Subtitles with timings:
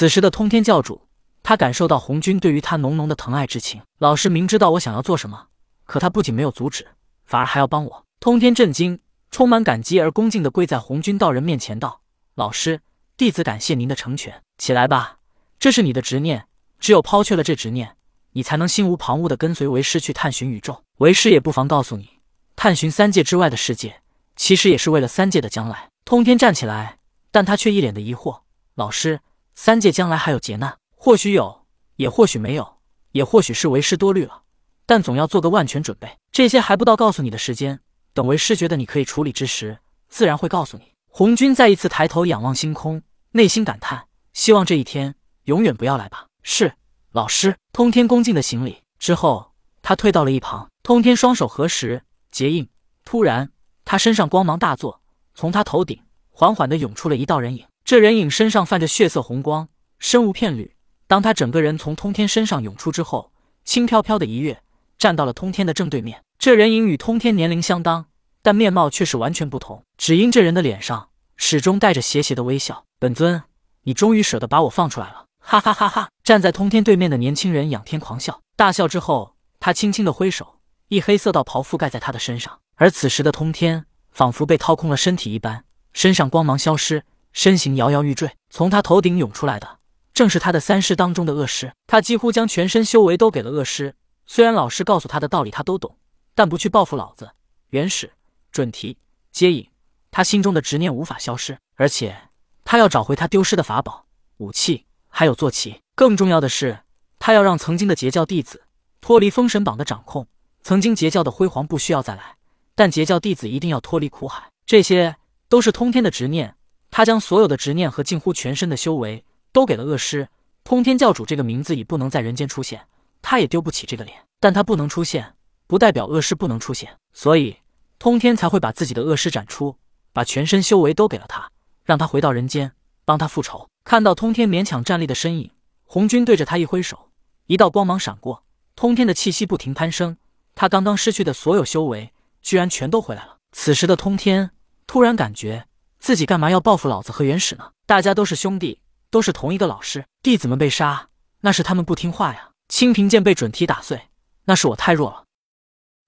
[0.00, 1.08] 此时的通天教主，
[1.42, 3.82] 他感受到红军对于他浓浓的疼爱之情。
[3.98, 5.48] 老师明知道我想要做什么，
[5.84, 6.86] 可他不仅没有阻止，
[7.26, 8.06] 反而还要帮我。
[8.18, 8.98] 通天震惊，
[9.30, 12.00] 充满感激而恭敬的跪在红军道人面前道
[12.34, 12.80] ：“老师，
[13.18, 14.42] 弟子感谢您的成全。
[14.56, 15.18] 起来吧，
[15.58, 16.46] 这是你的执念，
[16.78, 17.94] 只有抛却了这执念，
[18.32, 20.82] 你才能心无旁骛地跟随为师去探寻宇宙。
[21.00, 22.08] 为师也不妨告诉你，
[22.56, 24.00] 探寻三界之外的世界，
[24.34, 28.40] 其实也是为了三界的将来。”通天站起来，但他却一脸的疑惑
[28.76, 29.20] ：“老师。”
[29.62, 31.66] 三界将来还有劫难，或许有，
[31.96, 32.78] 也或许没有，
[33.12, 34.44] 也或许是为师多虑了。
[34.86, 36.16] 但总要做个万全准备。
[36.32, 37.80] 这些还不到告诉你的时间，
[38.14, 40.94] 等为师觉得你可以处理之时，自然会告诉你。
[41.08, 43.02] 红军再一次抬头仰望星空，
[43.32, 46.28] 内心感叹：希望这一天永远不要来吧。
[46.42, 46.72] 是
[47.12, 47.54] 老师。
[47.70, 49.52] 通天恭敬的行礼之后，
[49.82, 50.70] 他退到了一旁。
[50.82, 52.66] 通天双手合十结印，
[53.04, 53.52] 突然
[53.84, 55.02] 他身上光芒大作，
[55.34, 57.66] 从他头顶缓缓地涌出了一道人影。
[57.90, 59.68] 这人影身上泛着血色红光，
[59.98, 60.76] 身无片缕。
[61.08, 63.32] 当他整个人从通天身上涌出之后，
[63.64, 64.62] 轻飘飘的一跃，
[64.96, 66.22] 站到了通天的正对面。
[66.38, 68.06] 这人影与通天年龄相当，
[68.42, 69.82] 但面貌却是完全不同。
[69.98, 72.84] 只因这人的脸上始终带着邪邪的微笑。
[73.00, 73.42] 本尊，
[73.82, 75.26] 你终于舍得把我放出来了！
[75.40, 76.10] 哈哈哈哈！
[76.22, 82.60] 站在通天对面的年轻人仰天狂笑，大笑之后，他轻轻的挥手，一黑色道袍覆盖在他的身上。
[82.76, 87.02] 而此时的通天仿佛被掏空了身体一般，身上光芒消失。
[87.32, 89.78] 身形摇摇欲坠，从他头顶涌出来的
[90.12, 91.72] 正是他的三师当中的恶师。
[91.86, 93.94] 他几乎将全身修为都给了恶师。
[94.26, 95.96] 虽然老师告诉他的道理他都懂，
[96.34, 97.30] 但不去报复老子，
[97.70, 98.12] 原始
[98.52, 98.96] 准提
[99.30, 99.68] 接引，
[100.10, 101.58] 他心中的执念无法消失。
[101.76, 102.16] 而且
[102.64, 105.80] 他要找回他丢失的法宝、武器，还有坐骑。
[105.94, 106.80] 更重要的是，
[107.18, 108.64] 他要让曾经的截教弟子
[109.00, 110.26] 脱离封神榜的掌控。
[110.62, 112.36] 曾经截教的辉煌不需要再来，
[112.74, 114.50] 但截教弟子一定要脱离苦海。
[114.66, 115.16] 这些
[115.48, 116.54] 都是通天的执念。
[117.00, 120.28] 他将所有的执念和近乎全身的修为都给了恶师
[120.64, 122.88] 通天教主，这个名字已不能在人间出现，
[123.22, 124.18] 他也丢不起这个脸。
[124.38, 125.34] 但他不能出现，
[125.66, 127.56] 不代表恶师不能出现，所以
[127.98, 129.76] 通天才会把自己的恶师斩出，
[130.12, 131.50] 把全身修为都给了他，
[131.86, 132.72] 让他回到人间
[133.06, 133.66] 帮他复仇。
[133.82, 135.50] 看到通天勉强站立的身影，
[135.84, 137.08] 红军对着他一挥手，
[137.46, 138.44] 一道光芒闪过，
[138.76, 140.18] 通天的气息不停攀升，
[140.54, 142.12] 他刚刚失去的所有修为
[142.42, 143.38] 居然全都回来了。
[143.52, 144.50] 此时的通天
[144.86, 145.64] 突然感觉。
[146.00, 147.72] 自己干嘛要报复老子和元始呢？
[147.86, 148.80] 大家都是兄弟，
[149.10, 150.06] 都是同一个老师。
[150.22, 151.08] 弟子们被杀，
[151.40, 152.52] 那是他们不听话呀。
[152.68, 154.08] 清平剑被准提打碎，
[154.44, 155.24] 那是我太弱了。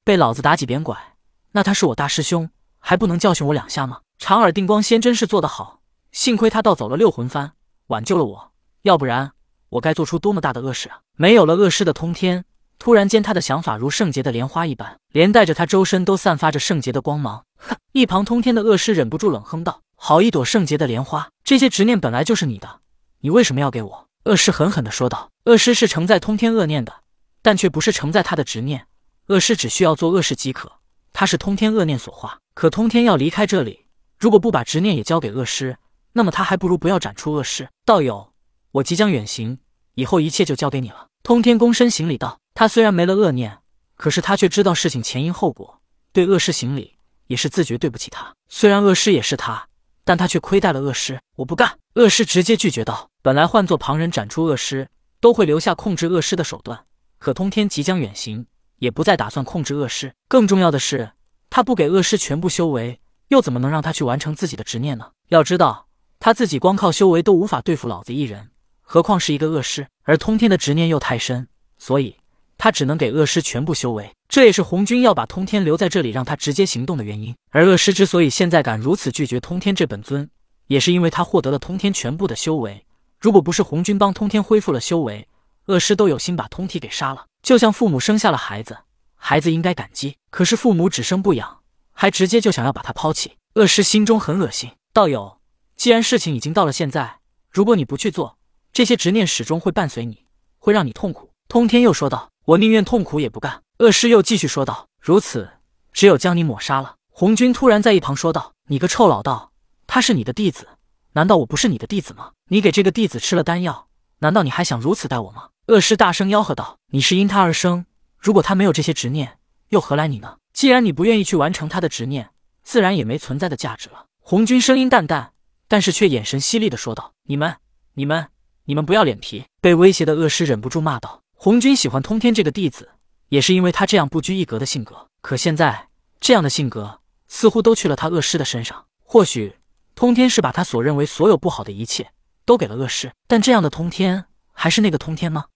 [0.02, 1.16] 被老子打几鞭拐，
[1.52, 2.48] 那他是我大师兄，
[2.78, 4.00] 还不能教训我两下吗？
[4.19, 7.50] 长耳定光仙真是做得好，幸亏他盗走了六魂幡，
[7.88, 8.52] 挽救了我，
[8.82, 9.32] 要不然
[9.69, 11.00] 我该做出多么大的恶事啊！
[11.16, 12.47] 没有了恶师的通天，
[12.82, 17.44] 突然间他的想法如圣洁的莲花一般，连带着他周身都散发着圣洁的光芒。
[17.56, 17.76] 哼！
[17.93, 19.82] 一旁通天的恶师忍不住冷哼道。
[19.94, 22.81] 好一朵圣洁的莲花，这些执念本来就是你的，
[23.20, 24.09] 你为什么要给我？
[24.25, 25.31] 恶师狠狠地说道。
[25.44, 26.93] 恶师是承载通天恶念的，
[27.41, 28.88] 但却不是承载他的执念。
[29.28, 30.72] 恶师只需要做恶事即可，
[31.12, 32.41] 他是通天恶念所化。
[32.53, 33.87] 可通天要离开这里，
[34.19, 35.76] 如果不把执念也交给恶师，
[36.14, 37.69] 那么他还不如不要斩出恶师。
[37.84, 38.32] 道友，
[38.72, 39.60] 我即将远行，
[39.94, 41.06] 以后一切就交给你了。
[41.22, 42.41] 通天躬身行礼道。
[42.54, 43.58] 他虽然没了恶念，
[43.96, 45.80] 可是他却知道事情前因后果，
[46.12, 48.34] 对恶师行礼也是自觉对不起他。
[48.48, 49.68] 虽然恶师也是他。
[50.04, 51.78] 但他却亏待了恶师，我不干！
[51.94, 53.08] 恶师直接拒绝道。
[53.22, 54.88] 本来换做旁人斩出恶师，
[55.20, 56.86] 都会留下控制恶师的手段，
[57.20, 58.44] 可通天即将远行，
[58.78, 60.12] 也不再打算控制恶师。
[60.26, 61.12] 更重要的是，
[61.50, 65.12] 他不给恶师全部修为，又怎么能让他去完成自己的执念呢？
[65.28, 65.86] 要知道，
[66.19, 69.86] 他自己光靠修为都无法对付老子一人，何况是一个恶师？
[70.02, 71.46] 而通天的执念又太深，
[71.78, 72.16] 所以。
[72.62, 77.34] 他只能给恶师全部修为，这也是红军要把通天留在这里，让他直接行动的原因。
[77.50, 80.31] 而恶师之所以现在敢如此拒绝通天这本尊，
[80.69, 82.87] 也是因为他获得了通天全部的修为。
[83.19, 85.27] 如果不是红军帮通天恢复了修为，
[85.67, 87.25] 恶师都有心把通体给杀了。
[87.43, 88.79] 就像父母生下了孩子，
[89.17, 91.62] 孩子应该感激，可是父母只生不养，
[91.93, 93.33] 还直接就想要把他抛弃。
[93.55, 94.71] 恶师心中很恶心。
[94.93, 95.41] 道友，
[95.75, 97.19] 既然事情已经到了现在，
[97.50, 98.39] 如果你不去做，
[98.73, 100.26] 这些执念始终会伴随你，
[100.61, 101.29] 会让你痛苦。
[101.49, 102.31] 通天又说道。
[102.44, 103.62] 我宁愿痛苦也不干。
[103.79, 105.49] 恶师又继续说道：“如此，
[105.93, 109.53] 只有将你抹杀了。”红军突然在一旁说道：“你个臭老道，
[109.87, 110.67] 他是你的弟子，
[111.12, 112.33] 难道我不是你的弟子吗？
[112.49, 117.87] 你给这个弟子吃了丹药，难道你还想如此待我吗？”恶师大声吆喝道：“你是因他而生，
[118.19, 120.39] 如果他没有这些执念，又何来你呢？
[120.53, 122.31] 既然你不愿意去完成他的执念，
[122.62, 125.33] 自然也没存在的价值了。”红军声音淡淡，
[125.69, 127.56] 但是却眼神犀利的说道：“你们，
[127.94, 128.29] 你们，
[128.65, 131.21] 你们不要脸皮！”被威胁的恶师忍不住骂道。
[131.44, 132.91] 红军喜欢通天这个弟子，
[133.31, 135.09] 也是因为他这样不拘一格的性格。
[135.23, 135.89] 可现在
[136.21, 138.87] 这样的性格似乎都去了他恶师的身上。
[139.00, 139.56] 或许
[139.97, 142.12] 通天是把他所认为所有不好的一切
[142.44, 145.47] 都给了恶师，但这样的通天还是那个通天吗？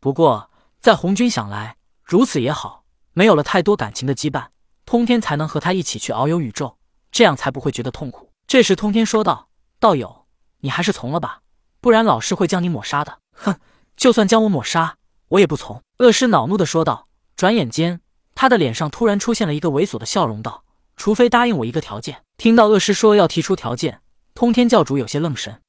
[0.00, 0.50] 不过
[0.80, 2.82] 在红军想来，如此也好，
[3.12, 4.46] 没有了太多感情的羁绊，
[4.84, 6.78] 通天才能和他一起去遨游宇宙，
[7.12, 8.32] 这样才不会觉得痛苦。
[8.48, 10.26] 这时，通天说道：“道友，
[10.62, 11.42] 你还是从了吧，
[11.80, 13.60] 不然老师会将你抹杀的。”哼，
[13.96, 14.96] 就算将我抹杀，
[15.28, 15.82] 我也不从。
[15.98, 17.08] 恶师恼怒的说道。
[17.36, 18.00] 转眼间，
[18.34, 20.64] 他的脸上突然出现了一个猥琐的笑容，道
[20.96, 24.00] ：“除非答应我一个条件。”听到恶师说要提出条件，
[24.34, 25.60] 通天教主有些愣神。